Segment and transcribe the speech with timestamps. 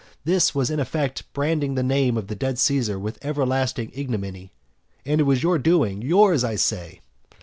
[0.23, 4.51] This was in effect branding the name of the dead Caesar with everlasting ignominy,
[5.05, 7.01] and it was your doing, yours, I say.